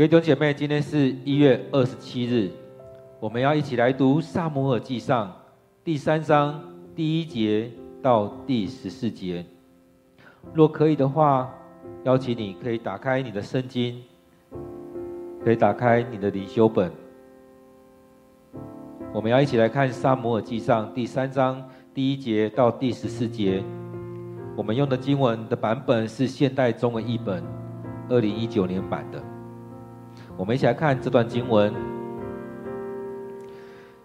[0.00, 2.50] 各位弟兄姐妹，今天是一月二十七日，
[3.20, 5.28] 我们要一起来读《撒母耳记上》
[5.84, 6.58] 第三章
[6.96, 9.44] 第一节到第十四节。
[10.54, 11.52] 若可以的话，
[12.04, 14.02] 邀请你可以打开你的圣经，
[15.44, 16.90] 可以打开你的灵修本。
[19.12, 21.62] 我们要一起来看《撒母耳记上》第三章
[21.92, 23.62] 第一节到第十四节。
[24.56, 27.44] 我们用的经文的版本是现代中文译本，
[28.08, 29.22] 二零一九年版的。
[30.40, 31.70] 我们一起来看这段经文。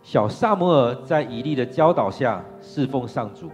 [0.04, 3.50] 小撒摩尔在以利的教导下侍奉上主，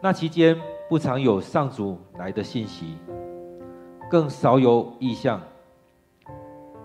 [0.00, 0.56] 那期间
[0.88, 2.96] 不常有上主来的信息，
[4.08, 5.38] 更少有异象。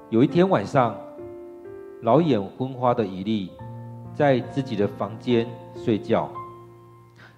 [0.09, 0.94] 有一天晚上，
[2.02, 3.52] 老眼昏花的以利
[4.13, 6.30] 在自己的房间睡觉。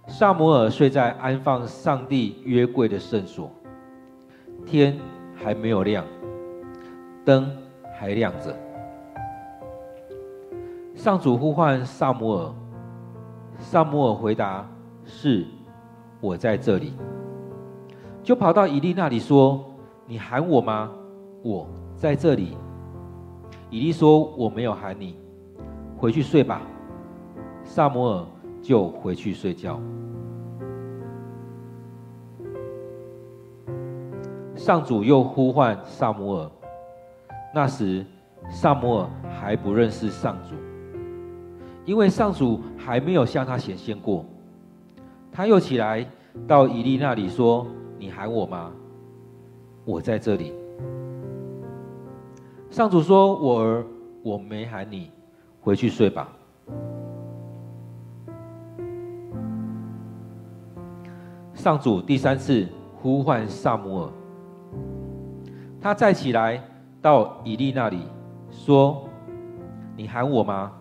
[0.08, 3.52] 撒摩尔睡在安放上帝约柜的圣所，
[4.66, 4.98] 天
[5.36, 6.04] 还没有亮，
[7.28, 7.52] 灯
[8.00, 8.56] 还亮着。
[10.96, 12.54] 上主呼唤撒摩尔，
[13.60, 14.66] 撒摩尔回答
[15.04, 15.46] ：“是，
[16.22, 16.94] 我在这里。”
[18.24, 19.62] 就跑到以利那里说
[20.08, 20.90] ：“你喊我吗？
[21.44, 22.56] 我在这里。”
[23.70, 25.18] 以利说：“我没有喊你，
[25.98, 26.62] 回去睡吧。”
[27.66, 28.26] 撒摩尔
[28.62, 29.78] 就回去睡觉。
[34.56, 36.52] 上主又呼唤撒摩尔，
[37.54, 38.06] 那时
[38.50, 39.10] 撒母耳
[39.40, 40.56] 还不认识上主，
[41.86, 44.26] 因为上主还没有向他显现过。
[45.32, 46.06] 他又起来
[46.48, 47.66] 到以利那里说
[47.98, 48.72] ：“你喊我吗？
[49.86, 50.54] 我在这里。”
[52.70, 53.86] 上主说：“我儿，
[54.24, 55.12] 我没喊你，
[55.62, 56.28] 回去睡吧。”
[61.54, 64.12] 上主第三次呼唤撒母耳。
[65.82, 66.62] 他再起来
[67.08, 68.02] 到以利那里，
[68.52, 69.02] 说
[69.96, 70.74] ：“你喊我吗？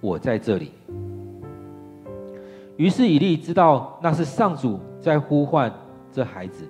[0.00, 0.72] 我在这里。”
[2.76, 5.72] 于是以利知道那是上主在呼唤
[6.10, 6.68] 这孩子，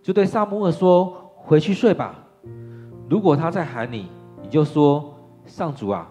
[0.00, 2.14] 就对撒母耳说：“回去睡吧。
[3.10, 4.08] 如果他再喊你，
[4.40, 5.12] 你就说
[5.44, 6.10] ：‘上主啊，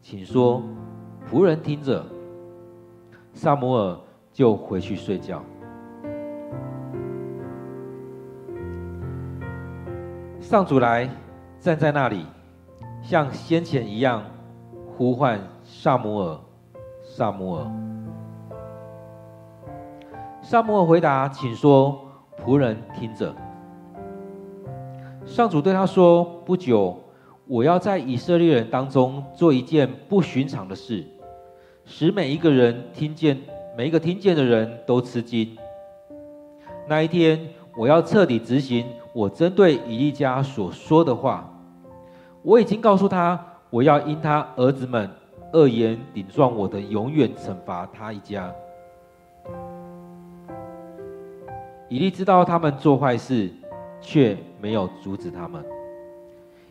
[0.00, 0.62] 请说，
[1.28, 2.06] 仆人听着。’”
[3.34, 3.98] 撒母耳
[4.32, 5.42] 就回去睡觉。
[10.44, 11.08] 上主来
[11.58, 12.26] 站在那里，
[13.02, 14.22] 像先前一样
[14.86, 16.38] 呼唤撒母耳，
[17.02, 17.66] 撒母耳。
[20.42, 21.98] 撒母耳回答：“请说，
[22.44, 23.34] 仆人听着。”
[25.24, 26.94] 上主对他说：“不久，
[27.46, 31.06] 我要在以色列人当中做一件不寻常的事，
[31.86, 33.40] 使每一个人听见，
[33.78, 35.56] 每一个听见的人都吃惊。
[36.86, 37.40] 那一天，
[37.78, 38.84] 我要彻底执行。”
[39.14, 41.48] 我针对以利家所说的话，
[42.42, 45.08] 我已经告诉他，我要因他儿子们
[45.52, 48.52] 恶言顶撞我的，永远惩罚他一家。
[51.88, 53.48] 以利知道他们做坏事，
[54.00, 55.64] 却没有阻止他们，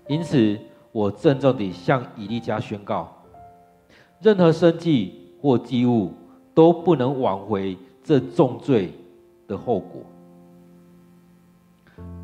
[0.07, 0.59] 因此
[0.91, 3.09] 我郑重地向以利家宣告：
[4.19, 6.11] 任何生计或祭物
[6.53, 8.91] 都不能挽回这重罪
[9.47, 10.01] 的后果。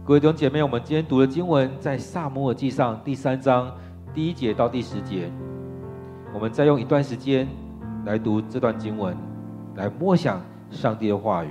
[0.09, 3.71] 各位弟兄姐妹，我们今天读的经文在《萨摩尔记上》第三章
[4.11, 5.31] 第一节到第十节。
[6.33, 7.47] 我们再用一段时间
[8.07, 9.15] 来读这段经文，
[9.75, 11.49] 来默想上帝的话语。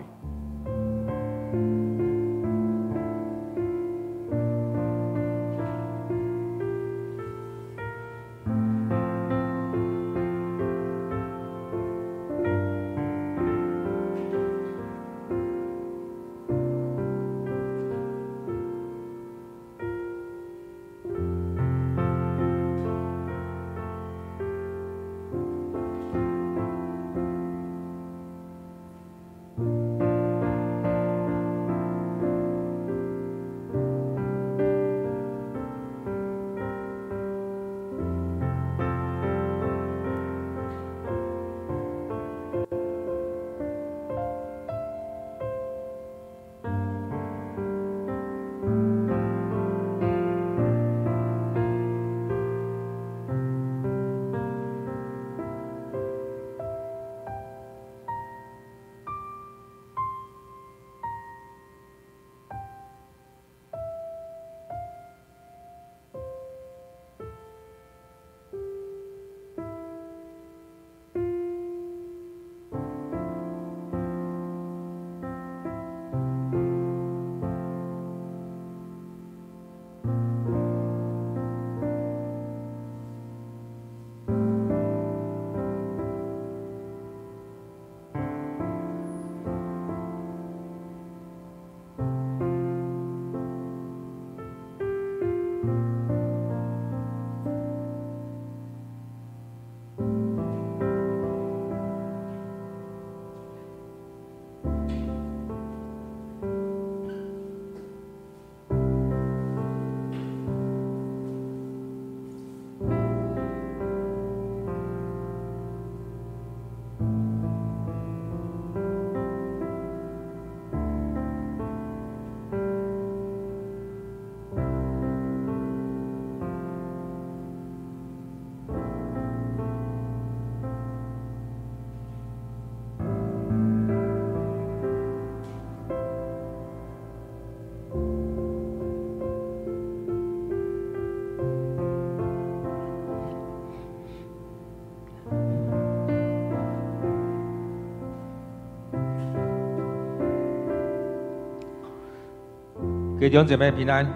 [153.20, 154.06] 给弟兄姐妹平安。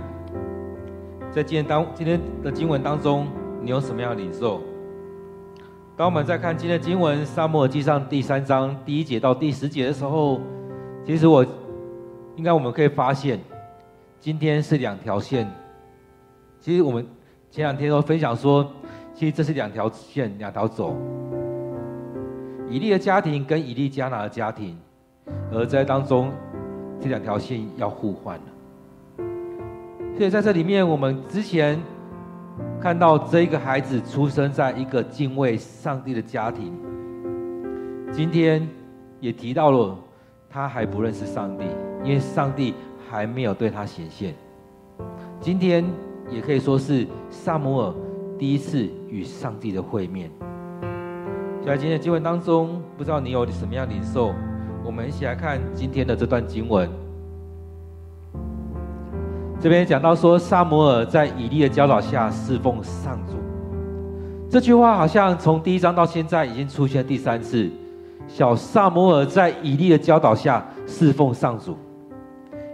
[1.32, 3.26] 在今天当今天的经文当中，
[3.60, 4.60] 你有什么样的领受？
[5.96, 10.40] 当我们在看今天的经文《撒母耳记上》第三章第一节到第十节的时候，
[11.04, 11.44] 其实我
[12.36, 13.40] 应该我们可以发现，
[14.20, 15.50] 今天是两条线。
[16.60, 17.04] 其实我们
[17.50, 18.64] 前两天都分享说，
[19.12, 20.96] 其实这是两条线，两条走。
[22.70, 24.78] 以利的家庭跟以利加拿的家庭，
[25.50, 26.30] 而在当中
[27.00, 28.42] 这两条线要互换了。
[30.22, 31.76] 所以在这里面，我们之前
[32.80, 36.72] 看到这一个孩子出生在一个敬畏上帝的家庭，
[38.12, 38.64] 今天
[39.18, 39.98] 也提到了
[40.48, 41.64] 他还不认识上帝，
[42.04, 42.72] 因为上帝
[43.10, 44.32] 还没有对他显现。
[45.40, 45.84] 今天
[46.30, 47.92] 也可以说是撒母耳
[48.38, 50.30] 第一次与上帝的会面。
[51.66, 54.32] 在今天的经文当中，不知道你有什么样的领受？
[54.84, 56.88] 我们一起来看今天的这段经文。
[59.62, 63.34] 这边讲到说，撒摩尔在以利的教导下侍奉上主。
[64.50, 67.70] 这句话好像从第一章到现在已经出现第三次。
[68.26, 71.76] 小撒摩尔在以利的教导下侍奉上主。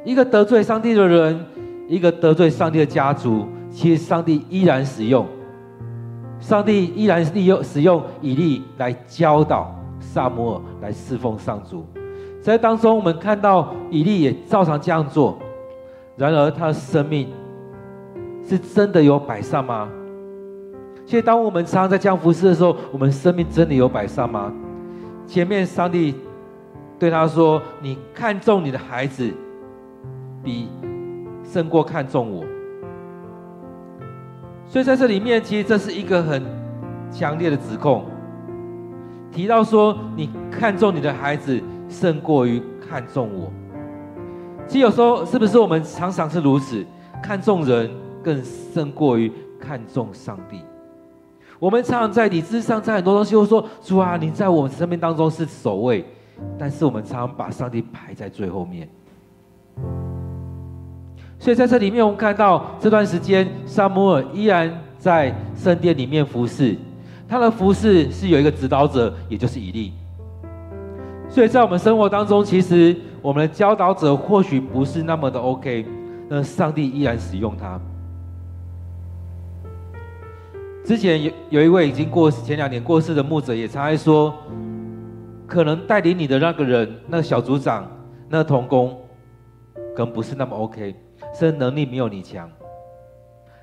[0.03, 1.45] 一个得罪上帝的人，
[1.87, 5.27] 一个得罪上帝的家族，其实上帝依然使用，
[6.41, 11.85] 上帝依然利用使用以利来教导撒摩尔来侍奉上主。
[12.41, 15.39] 在当中，我们看到以利也照常这样做。
[16.19, 17.29] 然而，他的生命
[18.47, 19.89] 是真的有摆上吗？
[21.07, 24.53] 所以，当我们常常在这样服侍的时候，我们生命真的有摆上吗？
[25.27, 26.15] 前面上帝
[26.99, 29.33] 对他说：“你看重你的孩子，
[30.43, 30.69] 比
[31.45, 32.45] 胜过看重我。”
[34.67, 36.43] 所以，在这里面，其实这是一个很
[37.13, 38.05] 强烈的指控，
[39.31, 43.53] 提到说：“你看重你的孩子，胜过于看重我。”
[44.69, 46.85] 其实有时候是不是我们常常是如此，
[47.23, 47.91] 看重人
[48.23, 50.61] 更胜过于看重上帝？
[51.59, 56.05] 我们常常在理智上，在很多东西会说：“主啊，你在我生命当中是首位。”
[56.59, 58.87] 但是我们常常把上帝排在最后面。
[61.39, 66.77] 所以在这里面，我们看到这段时间，撒母耳依然在圣殿里面服侍，
[67.27, 69.95] 他的服侍是有一个指导者，也就是以利。
[71.31, 72.95] 所以在我们生活当中，其实。
[73.21, 75.85] 我们的教导者或许不是那么的 OK，
[76.29, 77.81] 但上帝依然使用他。
[80.85, 84.33] 之前有有一位已经过前两年过世的牧者，也常爱说，
[85.47, 87.87] 可能带领你的那个人，那个小组长，
[88.29, 88.99] 那个童工，
[89.95, 90.95] 可能不是那么 OK，
[91.35, 92.51] 甚至能力没有你强，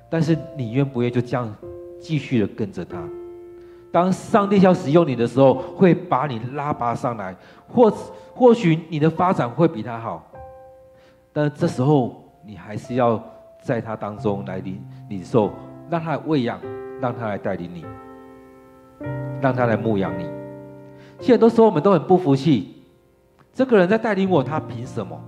[0.08, 1.52] 但是你愿不愿意就这样
[1.98, 3.02] 继续的跟着他？
[3.96, 7.34] 当上帝要使用你的时候，会把你拉拔上来，
[7.66, 7.90] 或
[8.34, 10.22] 或许你的发展会比他好，
[11.32, 13.18] 但这时候你还是要
[13.62, 15.50] 在他当中来领领受，
[15.88, 16.60] 让他来喂养，
[17.00, 17.86] 让他来带领你，
[19.40, 20.24] 让他来牧养你。
[21.20, 22.82] 现在很多时候我们都很不服气，
[23.54, 25.18] 这个人在带领我，他凭什么？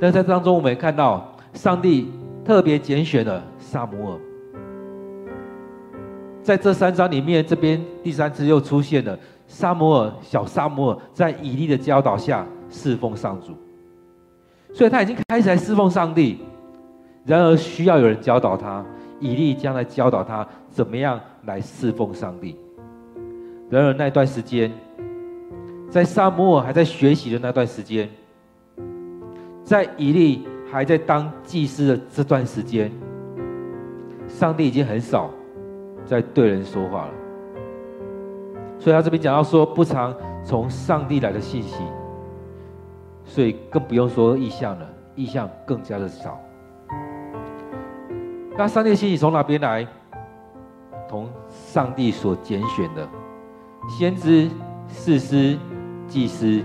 [0.00, 2.12] 但在当中我们也看到，上帝
[2.44, 4.20] 特别拣选了撒母耳。
[6.44, 13.54] 在这三章里面，这边第三次又出现了撒母耳，小撒母耳在以利的教导下侍奉上主，
[14.74, 16.38] 所以他已经开始来侍奉上帝。
[17.24, 18.84] 然而需要有人教导他，
[19.18, 22.54] 以利将来教导他怎么样来侍奉上帝。
[23.70, 24.70] 然而那段时间，
[25.88, 28.06] 在撒母耳还在学习的那段时间，
[29.64, 32.92] 在以利还在当祭司的这段时间，
[34.28, 35.30] 上帝已经很少。
[36.04, 37.12] 在对人说话了，
[38.78, 41.82] 所以他这边讲到说，不常从上帝来的信息，
[43.24, 46.38] 所以更不用说异象了，异象更加的少。
[48.56, 49.86] 那上帝的信息从哪边来？
[51.08, 53.06] 从上帝所拣选的
[53.88, 54.50] 先知、
[54.88, 55.56] 士师、
[56.08, 56.62] 祭司，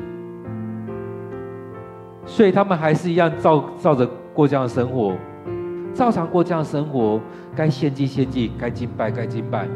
[2.25, 5.15] 所以他们还是一样照照着过这样的生活。
[5.93, 7.19] 照常过这样生活，
[7.55, 9.67] 该献祭献祭，该敬拜该敬拜，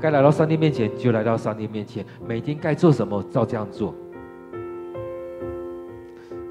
[0.00, 3.94] 该来到上帝面前就来到上帝面前，每天该做什么照这样做。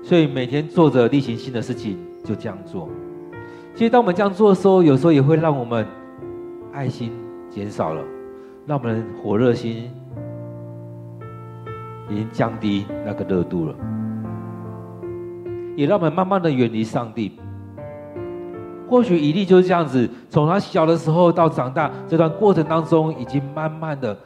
[0.02, 2.88] 所以每天做着例行性的事情就这样做。
[3.76, 5.86] 其实当我们这样做的时候，有时候也会让我们
[6.72, 7.12] 爱心
[7.50, 8.02] 减少了，
[8.66, 9.92] 让我们火热心
[12.10, 13.76] 已经降低那个热度了，
[15.76, 17.34] 也让我们慢慢的远离上帝。
[18.90, 24.18] 或许以利就是这样子，从他小的时候到长大这段过程当中，已经慢慢的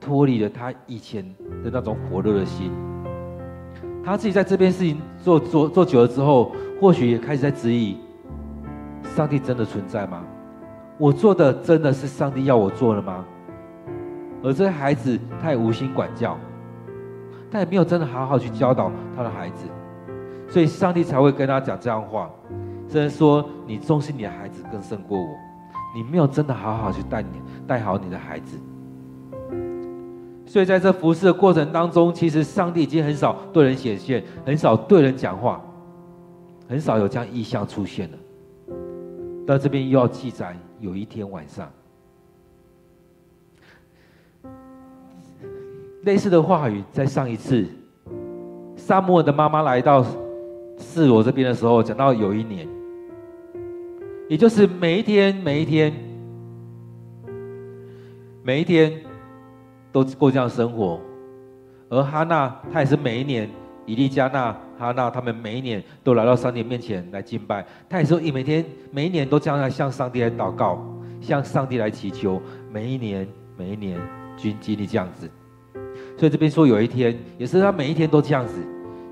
[0.00, 1.24] 脱离了他以前
[1.64, 2.70] 的那种火热的心。
[4.04, 7.96] 他自己在这边事情做做做久了之后，或许也开始在质疑：
[9.16, 10.22] 上帝真的存在吗？
[10.98, 13.24] 我做的真的是上帝要我做的吗？
[14.42, 16.36] 而这些孩子，他也无心管教，
[17.50, 19.66] 他也没有真的好好去教导他的孩子，
[20.48, 22.28] 所以上帝才会跟他讲这样话，
[22.92, 25.26] 甚至说：“你重视你的孩子更胜过我，
[25.96, 28.58] 你没有真的好好去带你带好你的孩子。”
[30.44, 35.62] 所以在这服侍的过程当中，其实上帝已经很少对人显现，很少对人讲话，
[36.68, 38.18] 很少有这样意象出现了。
[39.46, 41.70] 到这边又要记载，有一天晚上，
[46.02, 47.66] 类似的话语在上一次，
[48.76, 50.04] 撒母耳的妈妈来到
[50.78, 52.68] 示罗这边的时候，讲到有一年，
[54.28, 55.92] 也就是每一天，每一天，
[58.42, 58.92] 每一天。
[59.94, 60.98] 都过这样生活，
[61.90, 63.46] 而哈娜她也是每一年，
[63.84, 67.62] 以利加纳、哈娜他们每一年都来到上帝面前来敬拜。
[67.90, 70.82] 她也说，一每天每一年都这样来向上帝来祷告，
[71.20, 72.40] 向上帝来祈求。
[72.70, 74.00] 每一年每一年
[74.34, 75.30] 均经历这样子，
[76.16, 78.54] 所以这边说有一天，也是他每一天都这样子。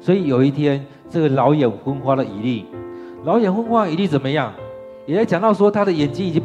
[0.00, 2.64] 所以有一天，这个老眼昏花的以利，
[3.24, 4.50] 老眼昏花的以利怎么样？
[5.14, 6.42] 也讲到说他的眼睛已经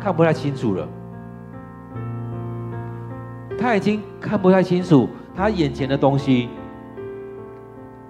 [0.00, 0.86] 看不太清楚了。
[3.58, 6.48] 他已经看不太清楚他眼前的东西，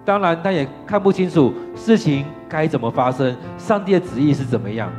[0.05, 4.91] 当然他也看不清楚事情该怎么发生，上帝的旨意是怎么样，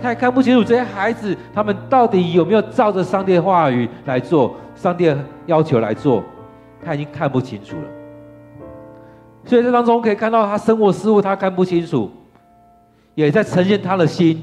[0.00, 6.22] 他也看不清楚这些孩子他们到底有没有照着上帝的话语来做，上帝的要求来做，
[6.82, 7.82] 他已经看不清楚了。
[9.44, 12.10] 所以这当中可以看到他生活事物他看不清楚，
[13.14, 14.42] 也在呈现他的心，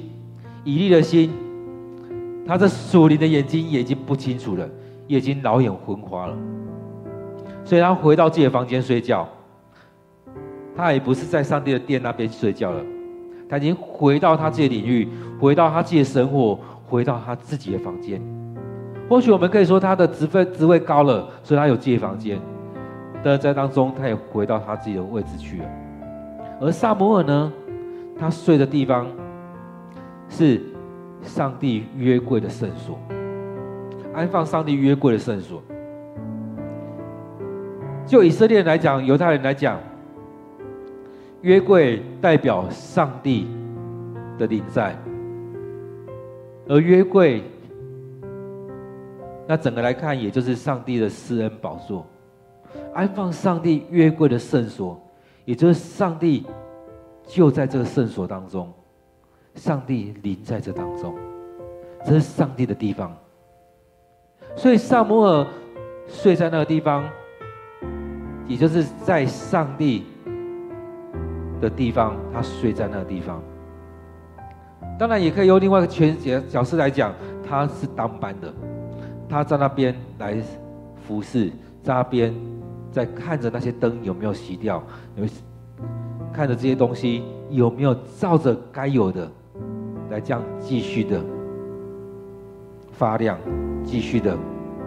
[0.63, 1.31] 以利的心，
[2.45, 4.67] 他这属灵的眼睛也已经不清楚了。
[5.07, 6.35] 也已经老眼昏花了，
[7.63, 9.25] 所以他回到自己的房间睡觉。
[10.75, 12.83] 他也不是在上帝的殿那边睡觉了，
[13.49, 15.07] 他已经回到他自己的领域，
[15.39, 16.59] 回到他自己的生活，
[16.89, 18.21] 回到他自己的房间。
[19.07, 22.37] 或许我们可以说他的职分职位高了，所以他有自己的房间。
[23.23, 25.65] 但在当中，他也回到他自己的位置去了。
[26.59, 27.53] 而撒母耳呢，
[28.17, 29.07] 他睡的地方
[30.29, 30.61] 是
[31.21, 32.99] 上帝约柜的圣所。
[34.13, 35.61] 安放上帝约柜的圣所，
[38.07, 39.79] 就以色列人来讲，犹太人来讲，
[41.41, 43.47] 约柜代表上帝
[44.39, 44.97] 的临在，
[46.67, 47.43] 而约柜，
[49.45, 52.03] 那整个来看，也就是上帝的施恩宝座。
[52.95, 54.99] 安放上帝约柜的圣所，
[55.45, 56.43] 也就是上帝
[57.27, 58.71] 就在这个圣所当中，
[59.55, 61.13] 上帝临在这当中，
[62.05, 63.15] 这是上帝的地方。
[64.55, 65.45] 所以撒母耳
[66.07, 67.03] 睡在那个地方，
[68.47, 70.05] 也就是在上帝
[71.59, 73.43] 的地方，他睡在那个地方。
[74.97, 77.13] 当然，也可以用另外一个全角角色来讲，
[77.47, 78.51] 他是当班的，
[79.27, 80.41] 他在那边来
[81.05, 81.49] 服侍，
[81.83, 82.33] 在那边
[82.91, 84.81] 在看着那些灯有没有熄掉，
[85.15, 85.25] 有
[86.37, 89.27] 看着这些东西有没有照着该有的
[90.11, 91.19] 来这样继续的
[92.91, 93.39] 发亮。
[93.83, 94.37] 继续的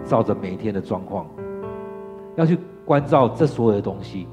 [0.05, 1.25] 照着每一天的状况，
[2.35, 2.55] 要去
[2.85, 4.27] 关照这所有的东西。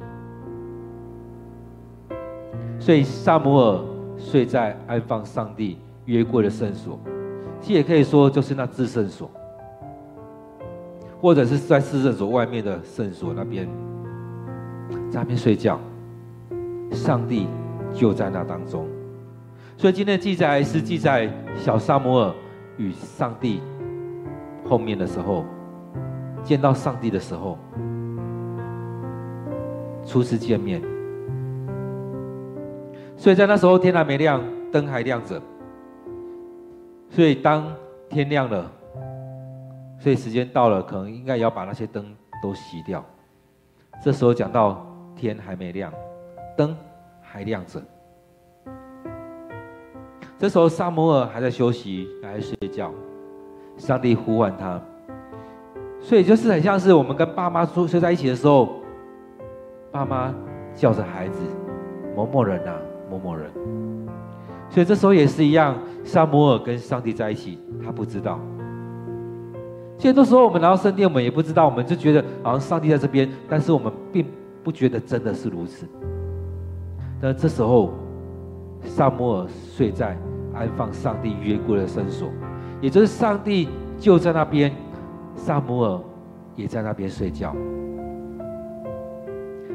[2.78, 3.80] 所以撒母耳
[4.18, 7.00] 睡在安放上帝约柜的圣所，
[7.62, 9.30] 其实也可以说就是那至圣所，
[11.18, 13.66] 或者是在至圣所外面的圣所那边，
[15.10, 15.80] 在那边睡觉，
[16.90, 17.49] 上帝
[17.95, 18.87] 就在那当中。
[19.76, 22.35] 所以今天的记载是记载小撒摩尔
[22.76, 23.61] 与上帝。
[24.68, 25.47] 后面的时候，
[26.42, 27.57] 见到上帝的时候，
[30.04, 30.83] 初次见面，
[33.16, 35.40] 所以在那时候天还没亮，灯还亮着，
[37.09, 37.73] 所以当
[38.11, 38.71] 天亮了，
[39.99, 42.04] 所以时间到了，可能应该要把那些灯
[42.42, 43.02] 都熄掉。
[44.04, 45.90] 这时候讲到天还没亮，
[46.59, 46.77] 灯
[47.23, 47.81] 还亮着，
[50.37, 52.93] 这时候撒母耳还在休息，还在睡觉。
[53.77, 54.83] 上帝呼唤他，
[56.00, 58.83] 所以就是很像是我们跟爸妈睡睡在一起的时候，
[59.93, 60.35] 爸妈
[60.75, 61.38] 叫着孩子
[62.17, 62.75] 某某人啊，
[63.09, 63.49] 某某人。
[64.69, 68.41] 所以这时候也是一样，撒母耳跟上帝在一起，他不知道。
[69.97, 74.27] 其实很多时候我们来到圣殿，我们也不知道，我们就觉得好像上帝在这边，但是我们并
[74.65, 75.87] 不觉得真的是如此。
[77.20, 77.90] 那这时候，
[78.82, 80.16] 撒母耳睡在
[80.54, 82.28] 安放上帝约柜的圣所。
[82.80, 84.72] 也就是上帝就在那边，
[85.34, 86.00] 撒母耳
[86.54, 87.54] 也在那边睡觉。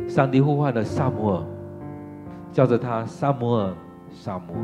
[0.07, 1.43] 上帝呼唤了撒母耳，
[2.51, 3.73] 叫着他撒母耳，
[4.09, 4.61] 撒母耳。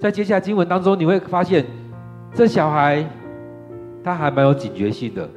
[0.00, 1.66] 在接下来经文当中，你会发现，
[2.32, 3.04] 这小孩
[4.02, 5.28] 他还蛮有警觉性的。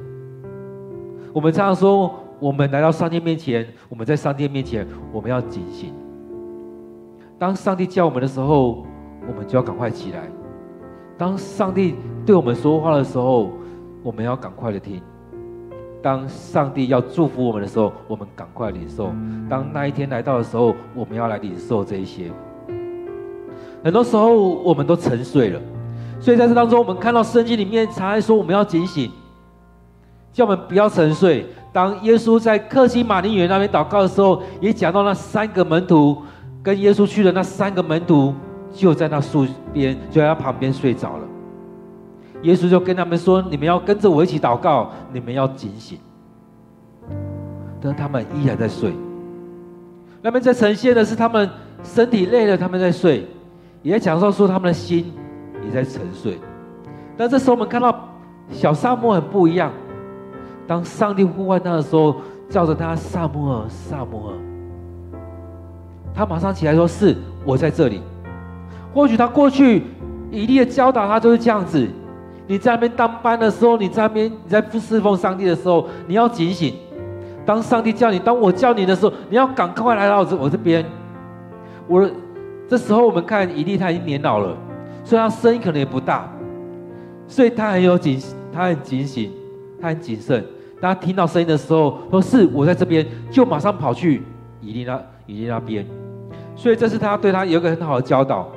[1.34, 5.94] 我们常常说，我们来到上帝面前，我们在上帝面前，我们要警醒。
[7.38, 8.84] 当上帝叫我们的时候，
[9.28, 10.22] 我们就要赶快起来；
[11.20, 11.94] 当上帝
[12.26, 13.52] 对我们说话的时候，
[14.02, 15.00] 我们要赶快的听。
[16.02, 19.12] 当上帝要祝福我们的时候，我们赶快领受；
[19.48, 22.32] 当那一天来到的时候，我们要来领受这一些。
[23.84, 25.62] 很多时候我们都沉睡了，
[26.20, 29.12] 所以在这当中，我们看到圣经里面常常说我们要警醒，
[30.34, 31.46] 叫我们不要沉睡。
[31.74, 36.22] 当耶稣在客西马尼园那边祷告的时候，也讲到那三个门徒
[36.62, 38.34] 跟耶稣去的那三个门徒
[38.74, 41.26] 就在那树边，就在他旁边睡着了。
[42.42, 45.98] 耶稣就跟他们说：“你们要跟着我一起祷告，你们要警醒。”
[47.80, 48.92] 但他们依然在睡。
[50.22, 51.50] 那边在呈现的是他们
[51.84, 53.26] 身体累了，他们在睡。
[53.82, 55.14] 也在讲到说，他们的心
[55.66, 56.38] 也在沉睡。
[57.16, 58.10] 但这时候，我们看到
[58.52, 59.72] 小沙漠很不一样。
[60.72, 62.16] 当上帝呼唤他的时候，
[62.50, 64.36] 叫着他“撒摩尔，撒摩尔”，
[66.16, 68.00] 他马上起来说：“是我在这里。”
[68.96, 69.84] 或许他过去
[70.32, 71.86] 以利的教导他就是这样子：
[72.48, 76.74] 你在那边当班的时候，你在那边你在侍奉上帝的时候，你要警醒。
[77.46, 80.86] 当上帝叫你，当我叫你的时候，你要赶快来到我这我这边。
[81.86, 82.10] 我。
[82.70, 84.56] 这时候我们看以利，他已经年老了，
[85.04, 86.32] 所以他声音可能也不大，
[87.28, 88.18] 所以他很有警，
[88.54, 89.30] 他很警醒，
[89.82, 90.42] 他很谨慎。
[90.82, 94.24] 当他听到声音的时候，说是我在这边，就马上跑去
[94.60, 95.86] 以利那以利那边。
[96.56, 98.48] 所以这是他对他有一个很好的教导。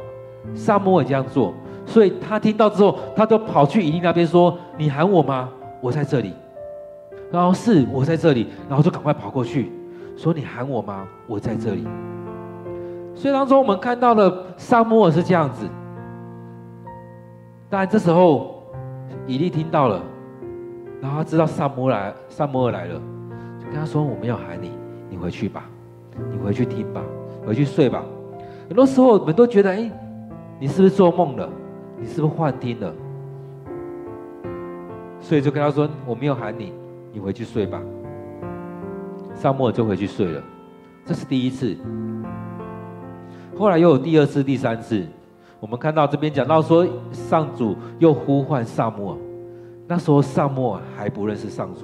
[0.55, 1.55] 撒摩尔这样做，
[1.87, 5.49] 所以他听到之后，他就跑去以利那边说：“你喊我吗？
[5.81, 6.35] 我在这里。”
[7.33, 9.73] 然后是我在这里，然后就赶快跑过去，
[10.19, 11.09] 说：“你喊我吗？
[11.27, 11.87] 我在这里。”
[13.17, 15.67] 所以当中我们看到的撒摩尔是这样子，
[17.71, 18.63] 当然这时候
[19.27, 20.03] 以利听到了，
[21.05, 22.99] 然后他知道萨摩来，撒母耳来了，
[23.61, 24.71] 就跟他说：“我没有喊你，
[25.11, 25.69] 你回去吧，
[26.33, 27.03] 你回去听吧，
[27.47, 28.03] 回去睡吧。”
[28.67, 29.90] 很多时候我们都觉得：“哎，
[30.59, 31.47] 你是不是做梦了？
[32.01, 32.90] 你是不是幻听了？”
[35.21, 36.73] 所以就跟他说：“我没有喊你，
[37.12, 37.79] 你回去睡吧。”
[39.37, 40.43] 撒母耳就回去睡了，
[41.05, 41.77] 这是第一次。
[43.59, 45.05] 后来又有第二次、第三次，
[45.61, 49.19] 我们看到这边讲到说，上主又呼唤撒母耳，
[49.87, 51.83] 那时候撒母还不认识上主，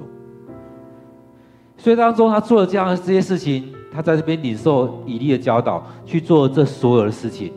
[1.77, 7.53] 所以当中他做了这样的这些事情，他在这边领受以利的教导，去做这所有的事情，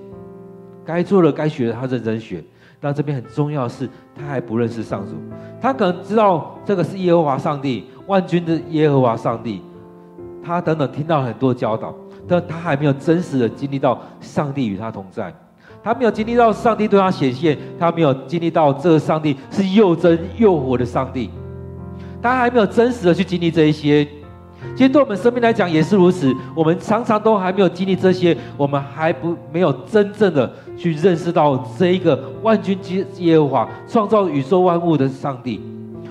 [0.84, 2.44] 该做的、该学的，他认真学。
[2.80, 5.14] 但这边很重要的是，他还不认识上主，
[5.60, 9.62] 他可能知道这个是耶和华上帝，万军的耶和华上帝，
[10.42, 11.94] 他等等听到很多教导。
[12.26, 15.30] 但他还没有真实的经历到上帝与他同在，
[15.84, 21.28] 他没有经历到上帝对他显现，他没有经历到这个上帝是又真又活的上帝，
[22.22, 24.02] 他还没有真实的去经历这一些。
[24.74, 35.60] 其实对我们生命来讲也是如此，我们常常都还没有经历这些，我们还不没有真正的去认识到这一个万军之耶和华创造宇宙万物的上帝，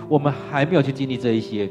[0.08, 1.68] 我们还没有去经历这一些。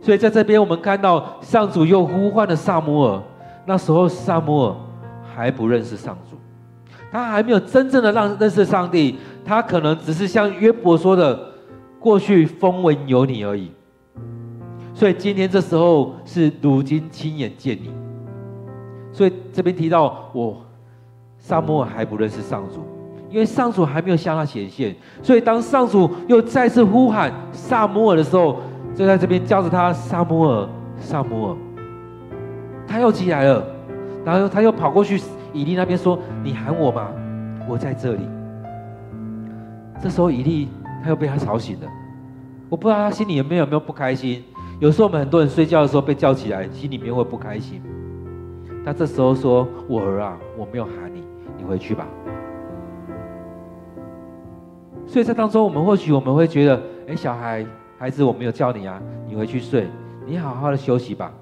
[0.00, 3.20] 所以在这边，我们看到上主又呼唤了撒母耳。
[3.66, 4.74] 那时候，撒母耳
[5.38, 6.36] 还不认识上主，
[7.12, 9.16] 他还没有真正的让认识上帝。
[9.44, 11.38] 他可能只是像约伯说的，
[12.00, 13.70] 过去风闻有你而已。
[14.92, 17.92] 所以今天这时候是如今亲眼见你。
[19.12, 20.56] 所以这边提到我，
[21.38, 22.82] 撒摩尔还不认识上主，
[23.30, 24.94] 因为上主还没有向他显现。
[25.22, 28.56] 所以当上主又再次呼喊撒摩尔的时候，
[28.92, 31.56] 就在这边叫着他，撒摩尔，撒摩尔，
[32.88, 33.64] 他又起来了，
[34.24, 35.20] 然后他又跑过去
[35.52, 37.08] 以利那边说：“你喊我吗？
[37.68, 38.28] 我在这里。”
[40.02, 40.68] 这时候以利
[41.02, 41.86] 他又被他吵醒了，
[42.68, 44.44] 我不知道他心里有没有没有不开心。
[44.80, 47.82] 有时候我们很多人睡觉的时候被叫起来，心里面会不开心。
[48.84, 51.22] 他这时候说：“我儿啊，我没有喊你，
[51.56, 52.06] 你回去吧。”
[55.06, 57.66] 所以在当中，我们或许我们会觉得：“哎，小孩。”
[57.98, 59.88] 孩子，我没有叫你啊，你回去睡，
[60.24, 61.32] 你好好的休息吧。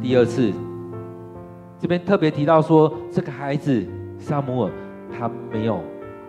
[0.00, 0.52] 第二次，
[1.80, 3.86] 这边特别提到说，这个孩子
[4.18, 4.72] 撒母耳
[5.18, 5.82] 他没有